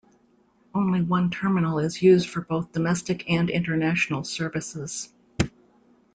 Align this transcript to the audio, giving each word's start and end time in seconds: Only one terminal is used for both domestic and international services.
Only 0.73 0.99
one 1.03 1.29
terminal 1.29 1.77
is 1.77 2.01
used 2.01 2.27
for 2.27 2.41
both 2.41 2.71
domestic 2.71 3.29
and 3.29 3.51
international 3.51 4.23
services. 4.23 5.13